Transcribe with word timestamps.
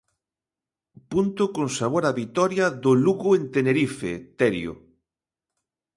Punto 1.11 1.43
con 1.55 1.67
sabor 1.77 2.03
a 2.07 2.17
vitoria 2.21 2.65
do 2.83 2.91
Lugo 3.03 3.29
en 3.37 3.43
Tenerife, 3.55 4.11
Terio. 4.39 4.73